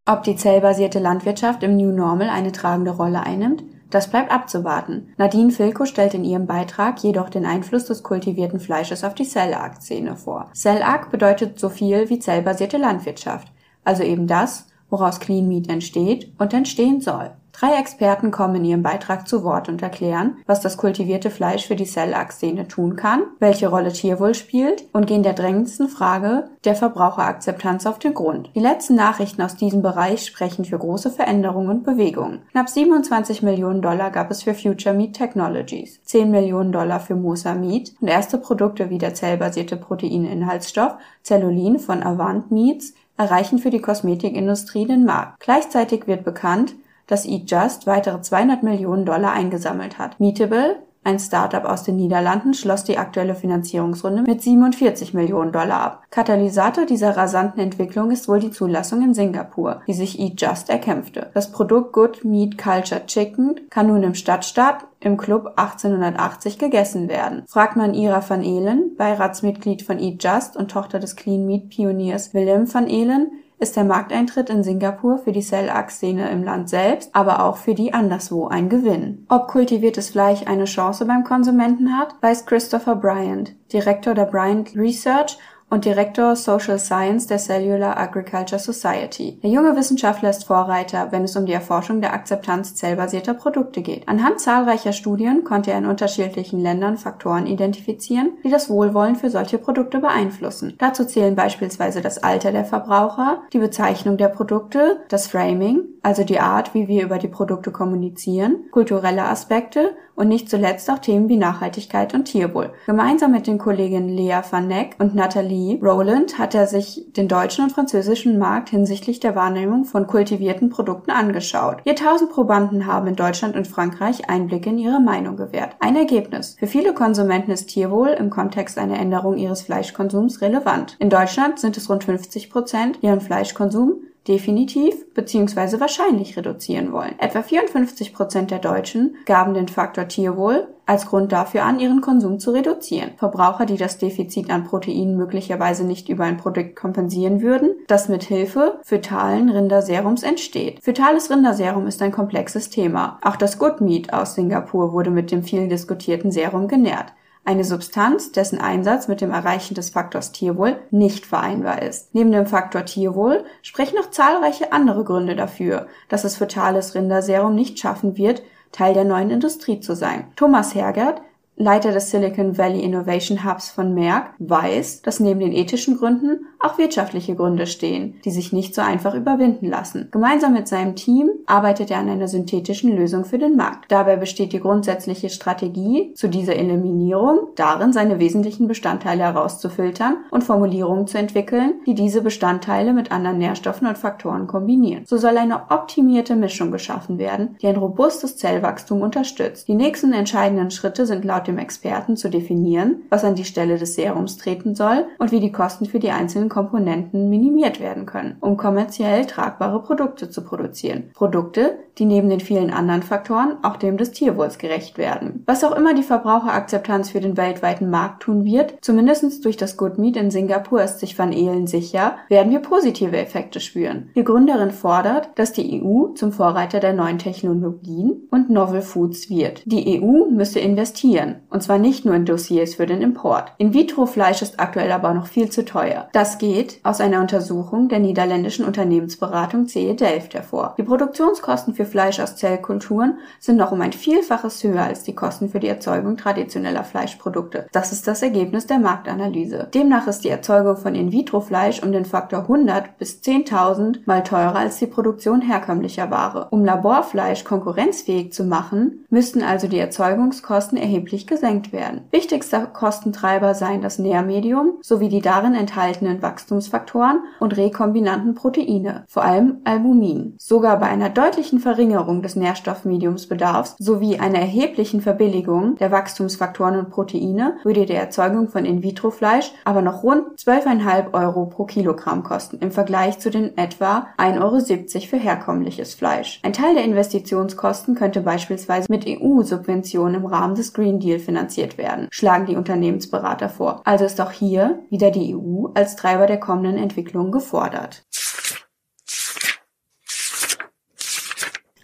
Ob 0.07 0.21
die 0.21 0.35
zellbasierte 0.35 0.99
Landwirtschaft 0.99 1.63
im 1.63 1.77
New 1.77 1.91
Normal 1.91 2.29
eine 2.29 2.51
tragende 2.51 2.91
Rolle 2.91 3.21
einnimmt, 3.21 3.63
das 3.89 4.07
bleibt 4.07 4.31
abzuwarten. 4.31 5.07
Nadine 5.17 5.49
Filko 5.49 5.85
stellt 5.85 6.13
in 6.13 6.23
ihrem 6.23 6.45
Beitrag 6.45 7.01
jedoch 7.01 7.27
den 7.27 7.43
Einfluss 7.43 7.85
des 7.85 8.03
kultivierten 8.03 8.59
Fleisches 8.59 9.03
auf 9.03 9.15
die 9.15 9.27
Cell-Ag-Szene 9.27 10.15
vor. 10.15 10.51
Cell-Ag 10.53 11.09
bedeutet 11.09 11.59
so 11.59 11.69
viel 11.69 12.07
wie 12.11 12.19
zellbasierte 12.19 12.77
Landwirtschaft, 12.77 13.51
also 13.83 14.03
eben 14.03 14.27
das, 14.27 14.67
woraus 14.91 15.19
Clean 15.19 15.47
Meat 15.47 15.69
entsteht 15.69 16.31
und 16.37 16.53
entstehen 16.53 17.01
soll. 17.01 17.31
Drei 17.57 17.79
Experten 17.79 18.31
kommen 18.31 18.55
in 18.55 18.65
ihrem 18.65 18.83
Beitrag 18.83 19.29
zu 19.29 19.45
Wort 19.45 19.69
und 19.69 19.81
erklären, 19.81 20.39
was 20.45 20.59
das 20.59 20.75
kultivierte 20.75 21.29
Fleisch 21.29 21.65
für 21.65 21.77
die 21.77 21.85
Cellachs-Szene 21.85 22.67
tun 22.67 22.97
kann, 22.97 23.23
welche 23.39 23.69
Rolle 23.69 23.93
Tierwohl 23.93 24.35
spielt 24.35 24.83
und 24.91 25.07
gehen 25.07 25.23
der 25.23 25.31
drängendsten 25.31 25.87
Frage 25.87 26.49
der 26.65 26.75
Verbraucherakzeptanz 26.75 27.85
auf 27.85 27.97
den 27.97 28.13
Grund. 28.13 28.49
Die 28.55 28.59
letzten 28.59 28.95
Nachrichten 28.95 29.41
aus 29.41 29.55
diesem 29.55 29.81
Bereich 29.81 30.25
sprechen 30.25 30.65
für 30.65 30.77
große 30.77 31.09
Veränderungen 31.11 31.69
und 31.69 31.83
Bewegungen. 31.85 32.41
Knapp 32.51 32.67
27 32.67 33.41
Millionen 33.41 33.81
Dollar 33.81 34.11
gab 34.11 34.31
es 34.31 34.43
für 34.43 34.53
Future 34.53 34.93
Meat 34.93 35.13
Technologies, 35.13 36.03
10 36.03 36.29
Millionen 36.29 36.73
Dollar 36.73 36.99
für 36.99 37.15
Mosa 37.15 37.53
Meat 37.53 37.93
und 38.01 38.09
erste 38.09 38.37
Produkte 38.37 38.89
wie 38.89 38.97
der 38.97 39.13
zellbasierte 39.13 39.77
Proteininhaltsstoff 39.77 40.95
Cellulin 41.23 41.79
von 41.79 42.03
Avant 42.03 42.51
Meats 42.51 42.95
erreichen 43.15 43.59
für 43.59 43.69
die 43.69 43.81
Kosmetikindustrie 43.81 44.85
den 44.85 45.05
Markt. 45.05 45.39
Gleichzeitig 45.39 46.05
wird 46.05 46.25
bekannt, 46.25 46.75
dass 47.07 47.25
Eat 47.25 47.49
Just 47.49 47.87
weitere 47.87 48.21
200 48.21 48.63
Millionen 48.63 49.05
Dollar 49.05 49.33
eingesammelt 49.33 49.97
hat. 49.97 50.19
Meetable, 50.19 50.77
ein 51.05 51.19
Startup 51.19 51.63
aus 51.65 51.83
den 51.83 51.97
Niederlanden, 51.97 52.55
schloss 52.55 52.83
die 52.83 52.97
aktuelle 52.97 53.35
Finanzierungsrunde 53.35 54.23
mit 54.23 54.41
47 54.41 55.13
Millionen 55.13 55.51
Dollar 55.51 55.79
ab. 55.79 56.03
Katalysator 56.09 56.87
dieser 56.87 57.15
rasanten 57.15 57.61
Entwicklung 57.61 58.09
ist 58.09 58.27
wohl 58.27 58.39
die 58.39 58.49
Zulassung 58.49 59.03
in 59.03 59.13
Singapur, 59.13 59.81
die 59.87 59.93
sich 59.93 60.19
Eat 60.19 60.41
Just 60.41 60.71
erkämpfte. 60.71 61.29
Das 61.35 61.51
Produkt 61.51 61.93
Good 61.93 62.25
Meat 62.25 62.57
Cultured 62.57 63.05
Chicken 63.05 63.61
kann 63.69 63.87
nun 63.87 64.01
im 64.01 64.15
Stadtstaat 64.15 64.87
im 64.99 65.17
Club 65.17 65.53
1880 65.57 66.57
gegessen 66.57 67.07
werden. 67.07 67.43
Fragt 67.47 67.75
man 67.75 67.93
Ira 67.93 68.27
van 68.27 68.41
Elen, 68.41 68.95
Beiratsmitglied 68.97 69.83
von 69.83 69.99
Eat 69.99 70.23
Just 70.23 70.57
und 70.57 70.71
Tochter 70.71 70.97
des 70.97 71.15
Clean 71.15 71.45
Meat 71.45 71.69
Pioniers 71.69 72.33
Willem 72.33 72.73
van 72.73 72.87
Elen, 72.87 73.29
ist 73.57 73.75
der 73.75 73.83
Markteintritt 73.83 74.49
in 74.49 74.63
Singapur 74.63 75.17
für 75.17 75.31
die 75.31 75.41
Cell-Ag-Szene 75.41 76.29
im 76.29 76.43
Land 76.43 76.69
selbst, 76.69 77.09
aber 77.13 77.43
auch 77.43 77.57
für 77.57 77.73
die 77.73 77.93
anderswo 77.93 78.47
ein 78.47 78.69
Gewinn. 78.69 79.25
Ob 79.29 79.47
kultiviertes 79.47 80.09
Fleisch 80.09 80.45
eine 80.45 80.65
Chance 80.65 81.05
beim 81.05 81.23
Konsumenten 81.23 81.97
hat, 81.97 82.15
weiß 82.21 82.45
Christopher 82.45 82.95
Bryant, 82.95 83.53
Direktor 83.71 84.13
der 84.13 84.25
Bryant 84.25 84.75
Research 84.75 85.37
und 85.69 85.85
Direktor 85.85 86.35
Social 86.35 86.79
Science 86.79 87.27
der 87.27 87.37
Cellular 87.37 87.97
Agriculture 87.97 88.59
Society. 88.59 89.39
Der 89.41 89.49
junge 89.49 89.75
Wissenschaftler 89.75 90.29
ist 90.29 90.45
Vorreiter, 90.45 91.11
wenn 91.11 91.23
es 91.23 91.35
um 91.35 91.45
die 91.45 91.53
Erforschung 91.53 92.01
der 92.01 92.13
Akzeptanz 92.13 92.75
zellbasierter 92.75 93.33
Produkte 93.33 93.81
geht. 93.81 94.07
Anhand 94.07 94.39
zahlreicher 94.39 94.93
Studien 94.93 95.43
konnte 95.43 95.71
er 95.71 95.79
in 95.79 95.85
unterschiedlichen 95.85 96.59
Ländern 96.59 96.97
Faktoren 96.97 97.47
identifizieren, 97.47 98.33
die 98.43 98.51
das 98.51 98.69
Wohlwollen 98.69 99.15
für 99.15 99.29
solche 99.29 99.57
Produkte 99.57 99.99
beeinflussen. 99.99 100.75
Dazu 100.77 101.05
zählen 101.05 101.35
beispielsweise 101.35 102.01
das 102.01 102.23
Alter 102.23 102.51
der 102.51 102.65
Verbraucher, 102.65 103.41
die 103.51 103.59
Bezeichnung 103.59 104.17
der 104.17 104.29
Produkte, 104.29 105.01
das 105.09 105.27
Framing, 105.27 105.81
also 106.03 106.23
die 106.23 106.39
Art, 106.39 106.73
wie 106.75 106.87
wir 106.87 107.03
über 107.03 107.17
die 107.17 107.27
Produkte 107.27 107.71
kommunizieren, 107.71 108.65
kulturelle 108.71 109.23
Aspekte 109.23 109.95
und 110.15 110.27
nicht 110.27 110.49
zuletzt 110.49 110.89
auch 110.89 110.99
Themen 110.99 111.29
wie 111.29 111.37
Nachhaltigkeit 111.37 112.13
und 112.13 112.25
Tierwohl. 112.25 112.71
Gemeinsam 112.85 113.31
mit 113.31 113.47
den 113.47 113.57
Kolleginnen 113.57 114.09
Lea 114.09 114.39
van 114.49 114.67
Neck 114.67 114.95
und 114.99 115.15
Nathalie 115.15 115.79
Rowland 115.81 116.39
hat 116.39 116.55
er 116.55 116.67
sich 116.67 117.05
den 117.15 117.27
deutschen 117.27 117.65
und 117.65 117.71
französischen 117.71 118.37
Markt 118.37 118.69
hinsichtlich 118.69 119.19
der 119.19 119.35
Wahrnehmung 119.35 119.85
von 119.85 120.07
kultivierten 120.07 120.69
Produkten 120.69 121.11
angeschaut. 121.11 121.77
Je 121.85 121.95
tausend 121.95 122.31
Probanden 122.31 122.85
haben 122.85 123.07
in 123.07 123.15
Deutschland 123.15 123.55
und 123.55 123.67
Frankreich 123.67 124.29
Einblicke 124.29 124.69
in 124.69 124.77
ihre 124.77 124.99
Meinung 124.99 125.35
gewährt. 125.35 125.75
Ein 125.79 125.95
Ergebnis. 125.95 126.55
Für 126.59 126.67
viele 126.67 126.93
Konsumenten 126.93 127.51
ist 127.51 127.67
Tierwohl 127.67 128.09
im 128.09 128.29
Kontext 128.29 128.77
einer 128.77 128.99
Änderung 128.99 129.37
ihres 129.37 129.61
Fleischkonsums 129.61 130.41
relevant. 130.41 130.95
In 130.99 131.09
Deutschland 131.09 131.59
sind 131.59 131.77
es 131.77 131.89
rund 131.89 132.03
50 132.03 132.49
Prozent, 132.49 132.99
ihren 133.01 133.21
Fleischkonsum 133.21 133.97
definitiv 134.27 135.13
bzw. 135.13 135.79
wahrscheinlich 135.79 136.37
reduzieren 136.37 136.91
wollen. 136.91 137.15
Etwa 137.19 137.41
54 137.41 138.13
Prozent 138.13 138.51
der 138.51 138.59
Deutschen 138.59 139.15
gaben 139.25 139.53
den 139.53 139.67
Faktor 139.67 140.07
Tierwohl 140.07 140.67
als 140.87 141.07
Grund 141.07 141.31
dafür 141.31 141.63
an, 141.63 141.79
ihren 141.79 142.01
Konsum 142.01 142.39
zu 142.39 142.51
reduzieren. 142.51 143.11
Verbraucher, 143.17 143.65
die 143.65 143.77
das 143.77 143.97
Defizit 143.97 144.51
an 144.51 144.65
Proteinen 144.65 145.17
möglicherweise 145.17 145.83
nicht 145.83 146.09
über 146.09 146.25
ein 146.25 146.37
Produkt 146.37 146.75
kompensieren 146.75 147.41
würden, 147.41 147.71
das 147.87 148.07
mit 148.07 148.23
Hilfe 148.23 148.79
fötalen 148.83 149.49
Rinderserums 149.49 150.23
entsteht. 150.23 150.83
Fötales 150.83 151.29
Rinderserum 151.31 151.87
ist 151.87 152.01
ein 152.01 152.11
komplexes 152.11 152.69
Thema. 152.69 153.19
Auch 153.23 153.35
das 153.35 153.57
Good 153.57 153.81
Meat 153.81 154.13
aus 154.13 154.35
Singapur 154.35 154.93
wurde 154.93 155.09
mit 155.09 155.31
dem 155.31 155.43
viel 155.43 155.67
diskutierten 155.67 156.31
Serum 156.31 156.67
genährt 156.67 157.13
eine 157.45 157.63
Substanz, 157.63 158.31
dessen 158.31 158.59
Einsatz 158.59 159.07
mit 159.07 159.21
dem 159.21 159.31
Erreichen 159.31 159.75
des 159.75 159.91
Faktors 159.91 160.31
Tierwohl 160.31 160.77
nicht 160.89 161.25
vereinbar 161.25 161.83
ist. 161.83 162.13
Neben 162.13 162.31
dem 162.31 162.47
Faktor 162.47 162.85
Tierwohl 162.85 163.45
sprechen 163.61 163.95
noch 163.95 164.09
zahlreiche 164.09 164.73
andere 164.73 165.03
Gründe 165.03 165.35
dafür, 165.35 165.87
dass 166.09 166.23
es 166.23 166.37
fetales 166.37 166.95
Rinderserum 166.95 167.53
nicht 167.53 167.79
schaffen 167.79 168.17
wird, 168.17 168.41
Teil 168.71 168.93
der 168.93 169.05
neuen 169.05 169.29
Industrie 169.29 169.79
zu 169.79 169.95
sein. 169.95 170.25
Thomas 170.35 170.75
Hergert, 170.75 171.21
Leiter 171.57 171.93
des 171.93 172.11
Silicon 172.11 172.57
Valley 172.57 172.81
Innovation 172.81 173.45
Hubs 173.45 173.69
von 173.69 173.93
Merck, 173.93 174.33
weiß, 174.39 175.03
dass 175.03 175.21
neben 175.21 175.39
den 175.39 175.53
ethischen 175.53 175.97
Gründen 175.97 176.47
auch 176.59 176.77
wirtschaftliche 176.77 177.35
Gründe 177.35 177.65
stehen, 177.65 178.19
die 178.25 178.31
sich 178.31 178.51
nicht 178.51 178.75
so 178.75 178.81
einfach 178.81 179.13
überwinden 179.13 179.67
lassen. 179.67 180.09
Gemeinsam 180.11 180.53
mit 180.53 180.67
seinem 180.67 180.95
Team 180.95 181.29
arbeitet 181.45 181.91
er 181.91 181.99
an 181.99 182.09
einer 182.09 182.27
synthetischen 182.27 182.95
Lösung 182.95 183.23
für 183.23 183.37
den 183.37 183.55
Markt. 183.55 183.91
Dabei 183.91 184.17
besteht 184.17 184.51
die 184.51 184.59
grundsätzliche 184.59 185.29
Strategie 185.29 186.13
zu 186.15 186.27
dieser 186.27 186.55
Eliminierung 186.55 187.49
darin, 187.55 187.93
seine 187.93 188.19
wesentlichen 188.19 188.67
Bestandteile 188.67 189.23
herauszufiltern 189.23 190.17
und 190.31 190.43
Formulierungen 190.43 191.07
zu 191.07 191.17
entwickeln, 191.17 191.75
die 191.85 191.93
diese 191.93 192.21
Bestandteile 192.21 192.93
mit 192.93 193.11
anderen 193.11 193.37
Nährstoffen 193.37 193.87
und 193.87 193.97
Faktoren 193.97 194.47
kombinieren. 194.47 195.05
So 195.05 195.17
soll 195.17 195.37
eine 195.37 195.71
optimierte 195.71 196.35
Mischung 196.35 196.71
geschaffen 196.71 197.17
werden, 197.17 197.55
die 197.61 197.67
ein 197.67 197.77
robustes 197.77 198.35
Zellwachstum 198.37 199.01
unterstützt. 199.01 199.67
Die 199.67 199.75
nächsten 199.75 200.11
entscheidenden 200.11 200.71
Schritte 200.71 201.05
sind 201.05 201.23
laut 201.23 201.44
dem 201.47 201.57
Experten 201.57 202.17
zu 202.17 202.29
definieren, 202.29 203.03
was 203.09 203.23
an 203.23 203.35
die 203.35 203.45
Stelle 203.45 203.77
des 203.77 203.95
Serums 203.95 204.37
treten 204.37 204.75
soll 204.75 205.05
und 205.19 205.31
wie 205.31 205.39
die 205.39 205.51
Kosten 205.51 205.85
für 205.85 205.99
die 205.99 206.11
einzelnen 206.11 206.49
Komponenten 206.49 207.29
minimiert 207.29 207.79
werden 207.79 208.05
können, 208.05 208.37
um 208.41 208.57
kommerziell 208.57 209.25
tragbare 209.25 209.81
Produkte 209.81 210.29
zu 210.29 210.43
produzieren. 210.43 211.11
Produkte, 211.13 211.77
die 211.97 212.05
neben 212.05 212.29
den 212.29 212.39
vielen 212.39 212.71
anderen 212.71 213.03
Faktoren 213.03 213.57
auch 213.63 213.77
dem 213.77 213.97
des 213.97 214.11
Tierwohls 214.11 214.57
gerecht 214.57 214.97
werden. 214.97 215.43
Was 215.45 215.63
auch 215.63 215.75
immer 215.75 215.93
die 215.93 216.03
Verbraucherakzeptanz 216.03 217.11
für 217.11 217.21
den 217.21 217.37
weltweiten 217.37 217.89
Markt 217.89 218.23
tun 218.23 218.45
wird, 218.45 218.75
zumindest 218.81 219.45
durch 219.45 219.57
das 219.57 219.77
Good 219.77 219.97
Meat 219.97 220.17
in 220.17 220.31
Singapur 220.31 220.83
ist 220.83 220.99
sich 220.99 221.17
Van 221.17 221.31
Ehlen 221.31 221.67
sicher, 221.67 222.17
werden 222.29 222.51
wir 222.51 222.59
positive 222.59 223.17
Effekte 223.17 223.59
spüren. 223.59 224.09
Die 224.15 224.23
Gründerin 224.23 224.71
fordert, 224.71 225.29
dass 225.35 225.53
die 225.53 225.81
EU 225.81 226.13
zum 226.15 226.31
Vorreiter 226.31 226.79
der 226.79 226.93
neuen 226.93 227.17
Technologien 227.17 228.27
und 228.31 228.49
Novel 228.49 228.81
Foods 228.81 229.29
wird. 229.29 229.63
Die 229.65 230.01
EU 230.01 230.29
müsse 230.29 230.59
investieren, 230.59 231.37
und 231.49 231.63
zwar 231.63 231.77
nicht 231.77 232.05
nur 232.05 232.15
in 232.15 232.25
Dossiers 232.25 232.75
für 232.75 232.85
den 232.85 233.01
Import. 233.01 233.53
In-vitro-Fleisch 233.57 234.41
ist 234.41 234.59
aktuell 234.59 234.91
aber 234.91 235.13
noch 235.13 235.27
viel 235.27 235.49
zu 235.49 235.65
teuer. 235.65 236.09
Das 236.13 236.37
geht 236.37 236.79
aus 236.83 237.01
einer 237.01 237.21
Untersuchung 237.21 237.87
der 237.89 237.99
niederländischen 237.99 238.65
Unternehmensberatung 238.65 239.67
CE 239.67 239.95
Delft 239.95 240.33
hervor. 240.33 240.75
Die 240.77 240.83
Produktionskosten 240.83 241.73
für 241.73 241.84
Fleisch 241.85 242.19
aus 242.19 242.35
Zellkulturen 242.35 243.19
sind 243.39 243.57
noch 243.57 243.71
um 243.71 243.81
ein 243.81 243.93
Vielfaches 243.93 244.63
höher 244.63 244.83
als 244.83 245.03
die 245.03 245.15
Kosten 245.15 245.49
für 245.49 245.59
die 245.59 245.67
Erzeugung 245.67 246.17
traditioneller 246.17 246.83
Fleischprodukte. 246.83 247.67
Das 247.71 247.91
ist 247.91 248.07
das 248.07 248.21
Ergebnis 248.21 248.67
der 248.67 248.79
Marktanalyse. 248.79 249.69
Demnach 249.73 250.07
ist 250.07 250.23
die 250.23 250.29
Erzeugung 250.29 250.77
von 250.77 250.95
In-vitro-Fleisch 250.95 251.81
um 251.83 251.91
den 251.91 252.05
Faktor 252.05 252.41
100 252.41 252.97
bis 252.97 253.21
10.000 253.21 253.99
mal 254.05 254.23
teurer 254.23 254.55
als 254.55 254.77
die 254.77 254.87
Produktion 254.87 255.41
herkömmlicher 255.41 256.11
Ware. 256.11 256.47
Um 256.51 256.65
Laborfleisch 256.65 257.43
konkurrenzfähig 257.43 258.33
zu 258.33 258.43
machen, 258.43 259.05
müssten 259.09 259.43
also 259.43 259.67
die 259.67 259.79
Erzeugungskosten 259.79 260.77
erheblich 260.77 261.27
gesenkt 261.27 261.71
werden. 261.71 262.01
Wichtigster 262.11 262.65
Kostentreiber 262.65 263.53
seien 263.53 263.81
das 263.81 263.99
Nährmedium 263.99 264.79
sowie 264.81 265.09
die 265.09 265.21
darin 265.21 265.55
enthaltenen 265.55 266.21
Wachstumsfaktoren 266.21 267.19
und 267.39 267.57
rekombinanten 267.57 268.35
Proteine, 268.35 269.05
vor 269.07 269.23
allem 269.23 269.57
Albumin. 269.63 270.35
Sogar 270.37 270.79
bei 270.79 270.87
einer 270.87 271.09
deutlichen 271.09 271.59
Verringerung 271.75 272.21
des 272.21 272.37
Nährstoffmediumsbedarfs 272.37 273.75
sowie 273.79 274.17
einer 274.17 274.39
erheblichen 274.39 275.01
Verbilligung 275.01 275.75
der 275.75 275.91
Wachstumsfaktoren 275.91 276.79
und 276.79 276.89
Proteine 276.89 277.57
würde 277.65 277.85
die 277.85 277.93
Erzeugung 277.93 278.47
von 278.47 278.63
In-vitro-Fleisch 278.63 279.51
aber 279.65 279.81
noch 279.81 280.01
rund 280.01 280.39
12,5 280.39 281.13
Euro 281.13 281.47
pro 281.47 281.65
Kilogramm 281.65 282.23
kosten 282.23 282.59
im 282.61 282.71
Vergleich 282.71 283.19
zu 283.19 283.29
den 283.29 283.57
etwa 283.57 284.07
1,70 284.17 284.95
Euro 284.95 285.05
für 285.05 285.17
herkömmliches 285.17 285.95
Fleisch. 285.95 286.39
Ein 286.43 286.53
Teil 286.53 286.75
der 286.75 286.85
Investitionskosten 286.85 287.95
könnte 287.95 288.21
beispielsweise 288.21 288.89
mit 288.89 289.05
EU-Subventionen 289.05 290.15
im 290.15 290.25
Rahmen 290.25 290.55
des 290.55 290.71
Green 290.71 291.01
Deal 291.01 291.19
finanziert 291.19 291.77
werden, 291.77 292.07
schlagen 292.09 292.45
die 292.45 292.55
Unternehmensberater 292.55 293.49
vor. 293.49 293.81
Also 293.83 294.05
ist 294.05 294.21
auch 294.21 294.31
hier 294.31 294.79
wieder 294.89 295.11
die 295.11 295.35
EU 295.35 295.67
als 295.73 295.97
Treiber 295.97 296.25
der 296.25 296.39
kommenden 296.39 296.77
Entwicklungen 296.77 297.33
gefordert. 297.33 298.05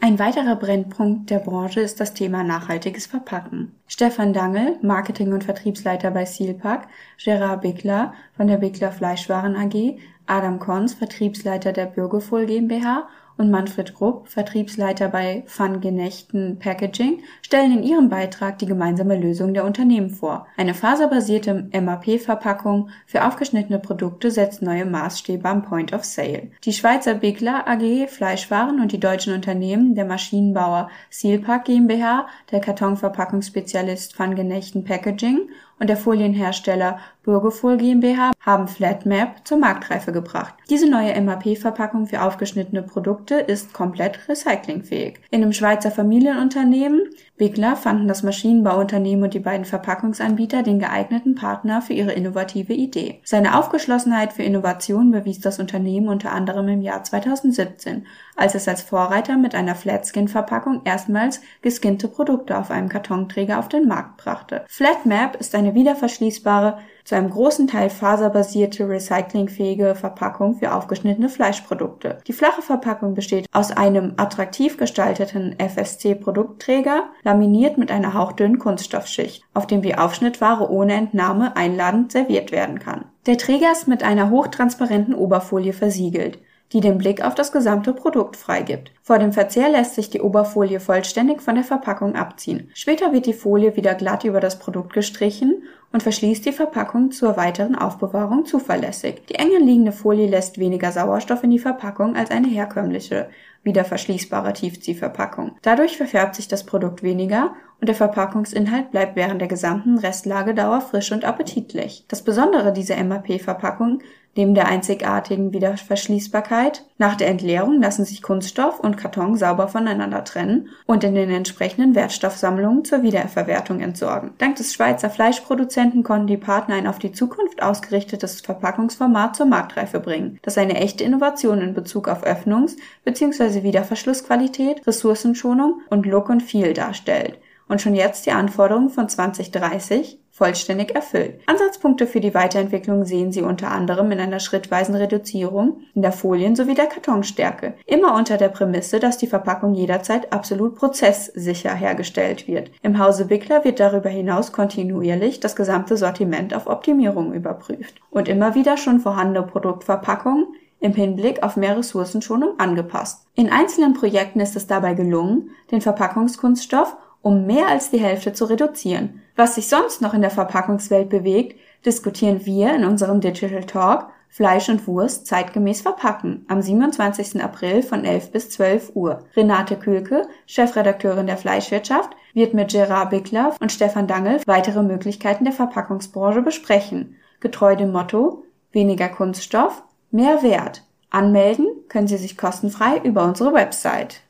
Ein 0.04 0.18
weiterer 0.18 0.56
Brennpunkt 0.56 1.30
der 1.30 1.38
Branche 1.38 1.80
ist 1.80 2.00
das 2.00 2.16
Thema 2.16 2.44
nachhaltiges 2.44 3.06
Verpacken. 3.06 3.76
Stefan 3.86 4.34
Dangel, 4.34 4.80
Marketing- 4.82 5.32
und 5.32 5.44
Vertriebsleiter 5.44 6.10
bei 6.10 6.26
Sealpack, 6.26 6.88
Gerard 7.24 7.62
Bickler 7.62 8.16
von 8.36 8.48
der 8.48 8.58
Bickler 8.58 8.92
Fleischwaren 8.92 9.56
AG, 9.56 10.00
Adam 10.26 10.58
Kons, 10.58 10.96
Vertriebsleiter 10.96 11.72
der 11.72 11.86
Bürgefohl 11.86 12.48
GmbH 12.48 13.10
und 13.38 13.50
Manfred 13.52 13.94
Grupp, 13.94 14.28
Vertriebsleiter 14.28 15.10
bei 15.10 15.44
Van 15.56 15.82
Genechten 15.82 16.60
Packaging, 16.60 17.24
stellen 17.42 17.78
in 17.78 17.84
ihrem 17.84 18.10
Beitrag 18.10 18.60
die 18.60 18.66
gemeinsame 18.66 19.18
Lösung 19.18 19.54
der 19.54 19.66
Unternehmen 19.66 20.10
vor. 20.10 20.48
Eine 20.58 20.74
faserbasierte 20.74 21.70
MAP-Verpackung 21.74 22.90
für 23.06 23.26
aufgeschnittene 23.26 23.80
Produkte 23.80 24.32
setzt 24.32 24.62
neue 24.62 24.86
Maßstäbe 24.86 25.48
am 25.48 25.64
Point 25.64 25.94
of 25.94 26.04
Sale. 26.04 26.52
Die 26.64 26.74
Schweizer 26.74 27.16
Bigler 27.16 27.68
AG 27.68 28.08
Fleischwaren 28.08 28.80
und 28.80 28.92
die 28.92 29.00
deutschen 29.00 29.34
Unternehmen 29.34 29.96
der 29.96 30.06
Maschinenbauer 30.06 30.90
Sealpack 31.10 31.66
GmbH, 31.66 32.28
der 32.52 32.62
Kartonverpackungsspezialist 32.62 34.18
Van 34.18 34.36
Genechten 34.36 34.84
Packaging 34.84 35.50
und 35.82 35.88
der 35.88 35.98
Folienhersteller 35.98 37.00
Bürgefohl 37.24 37.78
GmbH 37.78 38.32
haben 38.40 38.68
Flatmap 38.68 39.48
zur 39.48 39.58
Marktreife 39.58 40.12
gebracht. 40.12 40.54
Diese 40.70 40.90
neue 40.90 41.20
MAP-Verpackung 41.20 42.06
für 42.06 42.22
aufgeschnittene 42.22 42.84
Produkte 42.84 43.36
ist 43.36 43.74
komplett 43.74 44.30
recyclingfähig. 44.30 45.20
In 45.32 45.42
einem 45.42 45.54
Schweizer 45.54 45.92
Familienunternehmen 45.92 47.10
Bigler 47.42 47.76
fanden 47.76 48.08
das 48.08 48.22
Maschinenbauunternehmen 48.22 49.24
und 49.24 49.34
die 49.34 49.40
beiden 49.40 49.66
Verpackungsanbieter 49.66 50.62
den 50.62 50.78
geeigneten 50.78 51.34
Partner 51.34 51.82
für 51.82 51.94
ihre 51.94 52.12
innovative 52.12 52.74
Idee. 52.74 53.20
Seine 53.24 53.58
Aufgeschlossenheit 53.58 54.32
für 54.34 54.44
Innovation 54.44 55.10
bewies 55.10 55.40
das 55.40 55.58
Unternehmen 55.58 56.08
unter 56.08 56.34
anderem 56.34 56.68
im 56.68 56.82
Jahr 56.82 57.04
2017, 57.04 58.06
als 58.36 58.54
es 58.54 58.68
als 58.68 58.84
Vorreiter 58.84 59.38
mit 59.38 59.56
einer 59.56 59.74
Flatskin-Verpackung 59.74 60.82
erstmals 60.86 61.42
geskinnte 61.64 62.08
Produkte 62.08 62.60
auf 62.60 62.70
einem 62.70 62.90
Kartonträger 62.90 63.58
auf 63.58 63.70
den 63.70 63.88
Markt 63.88 64.18
brachte. 64.18 64.64
Flatmap 64.68 65.36
ist 65.36 65.56
eine 65.56 65.71
wiederverschließbare 65.74 66.80
zu 67.04 67.16
einem 67.16 67.30
großen 67.30 67.68
Teil 67.68 67.90
faserbasierte, 67.90 68.88
recyclingfähige 68.88 69.96
Verpackung 69.96 70.56
für 70.56 70.74
aufgeschnittene 70.74 71.30
Fleischprodukte. 71.30 72.20
Die 72.28 72.34
flache 72.34 72.62
Verpackung 72.62 73.14
besteht 73.14 73.48
aus 73.52 73.72
einem 73.72 74.14
attraktiv 74.18 74.78
gestalteten 74.78 75.56
FSC-Produktträger, 75.58 77.10
laminiert 77.24 77.78
mit 77.78 77.92
einer 77.92 78.14
hauchdünnen 78.14 78.60
Kunststoffschicht, 78.60 79.44
auf 79.54 79.68
dem 79.68 79.82
die 79.82 79.98
Aufschnittware 79.98 80.70
ohne 80.70 80.94
Entnahme 80.94 81.56
einladend 81.56 82.12
serviert 82.12 82.52
werden 82.52 82.80
kann. 82.80 83.06
Der 83.26 83.38
Träger 83.38 83.72
ist 83.72 83.88
mit 83.88 84.04
einer 84.04 84.30
hochtransparenten 84.30 85.14
Oberfolie 85.14 85.74
versiegelt 85.74 86.40
die 86.74 86.80
den 86.80 86.98
Blick 86.98 87.24
auf 87.24 87.36
das 87.36 87.52
gesamte 87.52 87.94
Produkt 87.94 88.38
freigibt. 88.38 88.92
Vor 89.02 89.20
dem 89.20 89.34
Verzehr 89.34 89.70
lässt 89.70 89.96
sich 89.96 90.10
die 90.10 90.22
Oberfolie 90.22 90.80
vollständig 90.80 91.42
von 91.42 91.56
der 91.56 91.64
Verpackung 91.64 92.16
abziehen. 92.16 92.70
Später 92.74 93.12
wird 93.12 93.26
die 93.26 93.34
Folie 93.34 93.76
wieder 93.76 93.96
glatt 93.96 94.24
über 94.24 94.40
das 94.40 94.60
Produkt 94.60 94.94
gestrichen 94.94 95.64
und 95.92 96.04
verschließt 96.04 96.46
die 96.46 96.54
Verpackung 96.54 97.12
zur 97.12 97.36
weiteren 97.36 97.76
Aufbewahrung 97.76 98.46
zuverlässig. 98.46 99.26
Die 99.28 99.36
eng 99.36 99.50
liegende 99.60 99.92
Folie 99.92 100.28
lässt 100.28 100.58
weniger 100.58 100.92
Sauerstoff 100.92 101.44
in 101.44 101.52
die 101.52 101.60
Verpackung 101.60 102.16
als 102.16 102.32
eine 102.32 102.48
herkömmliche, 102.48 103.30
wieder 103.64 103.86
verschließbare 103.86 104.54
Tiefziehverpackung. 104.54 105.58
Dadurch 105.62 105.98
verfärbt 105.98 106.36
sich 106.36 106.48
das 106.48 106.66
Produkt 106.66 107.04
weniger 107.04 107.54
und 107.80 107.88
der 107.88 107.96
Verpackungsinhalt 107.96 108.92
bleibt 108.92 109.16
während 109.16 109.42
der 109.42 109.48
gesamten 109.48 109.98
Restlagedauer 109.98 110.82
frisch 110.82 111.12
und 111.12 111.26
appetitlich. 111.26 112.06
Das 112.08 112.24
Besondere 112.24 112.74
dieser 112.74 113.04
MAP-Verpackung 113.04 114.02
Neben 114.34 114.56
der 114.56 114.68
einzigartigen 114.68 115.52
Wiederverschließbarkeit 115.52 116.86
nach 116.98 117.16
der 117.16 117.28
Entleerung 117.28 117.82
lassen 117.82 118.06
sich 118.06 118.22
Kunststoff 118.22 118.80
und 118.80 118.96
Karton 118.96 119.36
sauber 119.36 119.68
voneinander 119.68 120.24
trennen 120.24 120.70
und 120.86 121.04
in 121.04 121.16
den 121.16 121.30
entsprechenden 121.30 121.96
Wertstoffsammlungen 121.96 122.86
zur 122.86 123.04
Wiederverwertung 123.04 123.82
entsorgen. 123.82 124.32
Dank 124.38 124.56
des 124.56 124.74
Schweizer 124.74 125.10
Fleischproduzenten 125.10 126.04
konnten 126.04 126.28
die 126.28 126.38
Partner 126.38 126.76
ein 126.76 126.88
auf 126.88 126.98
die 126.98 127.12
Zukunft 127.12 127.62
ausgerichtetes 127.62 128.40
Verpackungsformat 128.40 129.36
zur 129.36 129.48
Marktreife 129.48 130.00
bringen, 130.00 130.40
das 130.44 130.58
eine 130.58 130.76
echte 130.76 131.04
Innovation 131.04 131.60
in 131.60 131.74
Bezug 131.74 132.08
auf 132.08 132.24
Öffnungs- 132.24 132.78
bzw. 133.04 133.64
Wiederverschlussqualität, 133.64 134.88
Ressourcenschonung 134.88 135.82
und 135.90 136.06
Look 136.06 136.30
und 136.30 136.42
Feel 136.42 136.74
darstellt 136.74 137.38
und 137.72 137.80
schon 137.82 137.96
jetzt 137.96 138.26
die 138.26 138.32
Anforderungen 138.32 138.90
von 138.90 139.08
2030 139.08 140.20
vollständig 140.30 140.94
erfüllt. 140.94 141.40
Ansatzpunkte 141.46 142.06
für 142.06 142.20
die 142.20 142.34
Weiterentwicklung 142.34 143.06
sehen 143.06 143.32
Sie 143.32 143.42
unter 143.42 143.72
anderem 143.72 144.12
in 144.12 144.20
einer 144.20 144.42
schrittweisen 144.42 144.94
Reduzierung 144.94 145.82
in 145.96 146.02
der 146.02 146.12
Folien 146.12 146.58
sowie 146.58 146.74
der 146.74 146.88
Kartonstärke, 146.88 147.76
immer 147.86 148.16
unter 148.16 148.36
der 148.36 148.50
Prämisse, 148.50 149.00
dass 149.00 149.18
die 149.18 149.28
Verpackung 149.28 149.74
jederzeit 149.74 150.34
absolut 150.34 150.76
prozesssicher 150.76 151.74
hergestellt 151.74 152.46
wird. 152.46 152.72
Im 152.82 153.00
Hause 153.00 153.26
Bickler 153.26 153.64
wird 153.64 153.80
darüber 153.80 154.10
hinaus 154.10 154.52
kontinuierlich 154.52 155.40
das 155.40 155.56
gesamte 155.56 155.96
Sortiment 155.96 156.54
auf 156.54 156.68
Optimierung 156.68 157.34
überprüft 157.34 158.02
und 158.10 158.28
immer 158.28 158.54
wieder 158.54 158.76
schon 158.76 159.00
vorhandene 159.00 159.46
Produktverpackungen 159.46 160.48
im 160.82 160.94
Hinblick 160.94 161.42
auf 161.44 161.56
mehr 161.56 161.78
Ressourcenschonung 161.78 162.60
angepasst. 162.60 163.28
In 163.36 163.50
einzelnen 163.50 163.94
Projekten 163.94 164.42
ist 164.42 164.58
es 164.58 164.68
dabei 164.68 164.94
gelungen, 164.94 165.52
den 165.72 165.80
Verpackungskunststoff 165.80 166.98
um 167.22 167.46
mehr 167.46 167.68
als 167.68 167.92
die 167.92 168.00
Hälfte 168.00 168.34
zu 168.34 168.46
reduzieren. 168.46 169.22
Was 169.36 169.56
sich 169.56 169.68
sonst 169.68 170.02
noch 170.02 170.14
in 170.14 170.22
der 170.22 170.32
Verpackungswelt 170.32 171.10
bewegt, 171.10 171.60
diskutieren 171.86 172.46
wir 172.46 172.74
in 172.76 172.86
unserem 172.86 173.22
Digital 173.22 173.64
Talk 173.64 174.10
Fleisch 174.34 174.70
und 174.70 174.88
Wurst 174.88 175.28
zeitgemäß 175.28 175.82
verpacken 175.82 176.46
am 176.48 176.62
27. 176.62 177.44
April 177.44 177.84
von 177.84 178.06
11 178.06 178.32
bis 178.32 178.50
12 178.52 178.92
Uhr. 178.96 179.26
Renate 179.36 179.76
Kühlke, 179.76 180.26
Chefredakteurin 180.46 181.28
der 181.28 181.36
Fleischwirtschaft, 181.36 182.12
wird 182.34 182.54
mit 182.54 182.72
Gerard 182.72 183.10
Bickler 183.10 183.54
und 183.60 183.74
Stefan 183.74 184.08
Dangel 184.08 184.40
weitere 184.46 184.84
Möglichkeiten 184.84 185.44
der 185.44 185.54
Verpackungsbranche 185.54 186.42
besprechen. 186.42 187.18
Getreu 187.42 187.76
dem 187.76 187.92
Motto 187.92 188.46
weniger 188.72 189.10
Kunststoff, 189.10 189.84
mehr 190.12 190.44
Wert. 190.44 190.84
Anmelden 191.10 191.68
können 191.90 192.08
Sie 192.08 192.18
sich 192.18 192.38
kostenfrei 192.38 193.00
über 193.04 193.26
unsere 193.26 193.54
Website. 193.54 194.22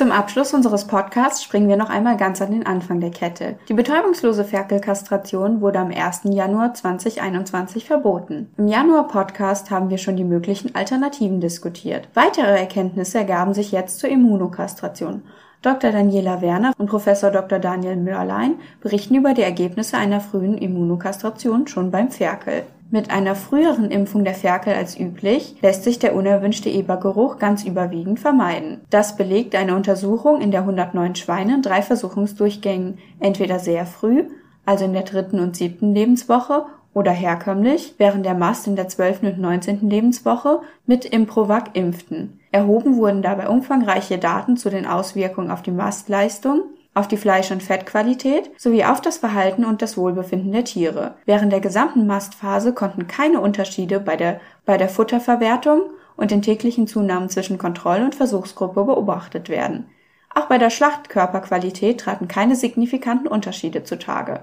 Zum 0.00 0.12
Abschluss 0.12 0.54
unseres 0.54 0.86
Podcasts 0.86 1.44
springen 1.44 1.68
wir 1.68 1.76
noch 1.76 1.90
einmal 1.90 2.16
ganz 2.16 2.40
an 2.40 2.52
den 2.52 2.64
Anfang 2.64 3.00
der 3.00 3.10
Kette. 3.10 3.56
Die 3.68 3.74
betäubungslose 3.74 4.44
Ferkelkastration 4.46 5.60
wurde 5.60 5.78
am 5.78 5.90
1. 5.90 6.22
Januar 6.24 6.72
2021 6.72 7.84
verboten. 7.84 8.50
Im 8.56 8.66
Januar-Podcast 8.66 9.70
haben 9.70 9.90
wir 9.90 9.98
schon 9.98 10.16
die 10.16 10.24
möglichen 10.24 10.74
Alternativen 10.74 11.42
diskutiert. 11.42 12.08
Weitere 12.14 12.58
Erkenntnisse 12.58 13.18
ergaben 13.18 13.52
sich 13.52 13.72
jetzt 13.72 13.98
zur 13.98 14.08
Immunokastration. 14.08 15.22
Dr. 15.60 15.92
Daniela 15.92 16.40
Werner 16.40 16.72
und 16.78 16.86
Professor 16.86 17.30
Dr. 17.30 17.58
Daniel 17.58 17.96
Mörlein 17.96 18.54
berichten 18.80 19.16
über 19.16 19.34
die 19.34 19.42
Ergebnisse 19.42 19.98
einer 19.98 20.22
frühen 20.22 20.56
Immunokastration 20.56 21.66
schon 21.66 21.90
beim 21.90 22.10
Ferkel. 22.10 22.62
Mit 22.92 23.10
einer 23.10 23.36
früheren 23.36 23.92
Impfung 23.92 24.24
der 24.24 24.34
Ferkel 24.34 24.74
als 24.74 24.98
üblich 24.98 25.54
lässt 25.62 25.84
sich 25.84 26.00
der 26.00 26.16
unerwünschte 26.16 26.68
Ebergeruch 26.68 27.38
ganz 27.38 27.64
überwiegend 27.64 28.18
vermeiden. 28.18 28.80
Das 28.90 29.16
belegt 29.16 29.54
eine 29.54 29.76
Untersuchung 29.76 30.40
in 30.40 30.50
der 30.50 30.62
109 30.62 31.14
Schweine 31.14 31.54
in 31.54 31.62
drei 31.62 31.82
Versuchungsdurchgängen, 31.82 32.98
entweder 33.20 33.60
sehr 33.60 33.86
früh, 33.86 34.24
also 34.66 34.84
in 34.86 34.92
der 34.92 35.02
dritten 35.02 35.38
und 35.38 35.54
siebten 35.54 35.94
Lebenswoche, 35.94 36.64
oder 36.92 37.12
herkömmlich 37.12 37.94
während 37.98 38.26
der 38.26 38.34
Mast 38.34 38.66
in 38.66 38.74
der 38.74 38.88
12. 38.88 39.22
und 39.22 39.38
19. 39.38 39.88
Lebenswoche 39.88 40.60
mit 40.86 41.04
Improvac 41.04 41.76
impften. 41.76 42.40
Erhoben 42.50 42.96
wurden 42.96 43.22
dabei 43.22 43.48
umfangreiche 43.48 44.18
Daten 44.18 44.56
zu 44.56 44.70
den 44.70 44.86
Auswirkungen 44.86 45.52
auf 45.52 45.62
die 45.62 45.70
Mastleistung 45.70 46.62
auf 47.00 47.08
die 47.08 47.16
Fleisch- 47.16 47.50
und 47.50 47.62
Fettqualität 47.62 48.50
sowie 48.58 48.84
auf 48.84 49.00
das 49.00 49.16
Verhalten 49.18 49.64
und 49.64 49.82
das 49.82 49.96
Wohlbefinden 49.96 50.52
der 50.52 50.64
Tiere. 50.64 51.14
Während 51.24 51.52
der 51.52 51.60
gesamten 51.60 52.06
Mastphase 52.06 52.72
konnten 52.72 53.06
keine 53.08 53.40
Unterschiede 53.40 53.98
bei 53.98 54.16
der, 54.16 54.40
bei 54.66 54.76
der 54.76 54.88
Futterverwertung 54.88 55.82
und 56.16 56.30
den 56.30 56.42
täglichen 56.42 56.86
Zunahmen 56.86 57.30
zwischen 57.30 57.58
Kontroll- 57.58 58.04
und 58.04 58.14
Versuchsgruppe 58.14 58.84
beobachtet 58.84 59.48
werden. 59.48 59.86
Auch 60.34 60.46
bei 60.46 60.58
der 60.58 60.70
Schlachtkörperqualität 60.70 62.00
traten 62.00 62.28
keine 62.28 62.54
signifikanten 62.54 63.26
Unterschiede 63.26 63.82
zutage. 63.82 64.40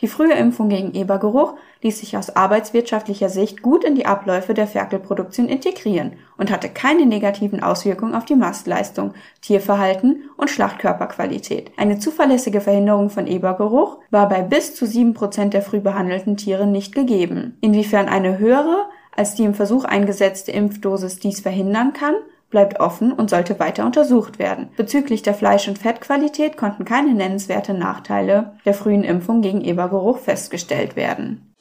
Die 0.00 0.08
frühe 0.08 0.32
Impfung 0.32 0.68
gegen 0.68 0.94
Ebergeruch 0.94 1.54
ließ 1.82 2.00
sich 2.00 2.16
aus 2.16 2.34
arbeitswirtschaftlicher 2.34 3.28
Sicht 3.28 3.62
gut 3.62 3.84
in 3.84 3.94
die 3.94 4.06
Abläufe 4.06 4.54
der 4.54 4.66
Ferkelproduktion 4.66 5.48
integrieren 5.48 6.12
und 6.38 6.50
hatte 6.50 6.68
keine 6.68 7.06
negativen 7.06 7.62
Auswirkungen 7.62 8.14
auf 8.14 8.24
die 8.24 8.36
Mastleistung, 8.36 9.12
Tierverhalten 9.42 10.30
und 10.36 10.48
Schlachtkörperqualität. 10.48 11.72
Eine 11.76 11.98
zuverlässige 11.98 12.60
Verhinderung 12.60 13.10
von 13.10 13.26
Ebergeruch 13.26 13.98
war 14.10 14.28
bei 14.28 14.42
bis 14.42 14.74
zu 14.74 14.86
sieben 14.86 15.14
Prozent 15.14 15.52
der 15.52 15.62
früh 15.62 15.80
behandelten 15.80 16.36
Tiere 16.36 16.66
nicht 16.66 16.94
gegeben. 16.94 17.58
Inwiefern 17.60 18.08
eine 18.08 18.38
höhere 18.38 18.86
als 19.14 19.34
die 19.34 19.44
im 19.44 19.54
Versuch 19.54 19.84
eingesetzte 19.84 20.52
Impfdosis 20.52 21.18
dies 21.18 21.40
verhindern 21.40 21.92
kann, 21.92 22.14
bleibt 22.50 22.80
offen 22.80 23.12
und 23.12 23.30
sollte 23.30 23.58
weiter 23.58 23.86
untersucht 23.86 24.38
werden. 24.38 24.68
Bezüglich 24.76 25.22
der 25.22 25.34
Fleisch- 25.34 25.68
und 25.68 25.78
Fettqualität 25.78 26.56
konnten 26.56 26.84
keine 26.84 27.14
nennenswerte 27.14 27.72
Nachteile 27.72 28.52
der 28.64 28.74
frühen 28.74 29.04
Impfung 29.04 29.40
gegen 29.40 29.60
Ebergeruch 29.60 30.18
festgestellt 30.18 30.96
werden. 30.96 31.54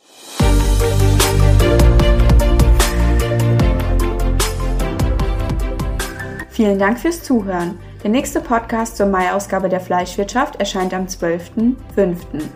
Vielen 6.50 6.78
Dank 6.78 7.00
fürs 7.00 7.24
Zuhören. 7.24 7.80
Der 8.04 8.10
nächste 8.10 8.42
Podcast 8.42 8.98
zur 8.98 9.06
Mai-Ausgabe 9.06 9.70
der 9.70 9.80
Fleischwirtschaft 9.80 10.58
erscheint 10.58 10.94
am 10.94 11.06
12.05. 11.06 12.16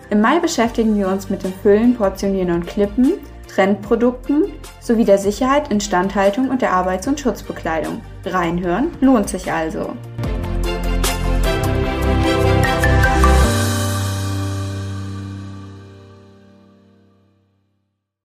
Im 0.10 0.22
Mai 0.22 0.40
beschäftigen 0.40 0.98
wir 0.98 1.08
uns 1.08 1.30
mit 1.30 1.44
dem 1.44 1.54
Füllen, 1.54 1.96
Portionieren 1.96 2.52
und 2.52 2.68
Klippen, 2.68 3.13
Trendprodukten 3.54 4.46
sowie 4.80 5.06
der 5.06 5.20
Sicherheit, 5.20 5.72
Instandhaltung 5.72 6.50
und 6.50 6.62
der 6.64 6.72
Arbeits- 6.72 7.08
und 7.08 7.20
Schutzbekleidung. 7.20 8.02
Reinhören 8.26 8.92
lohnt 9.00 9.30
sich 9.30 9.52
also. 9.52 9.94